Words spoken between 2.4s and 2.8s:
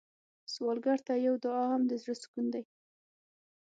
دی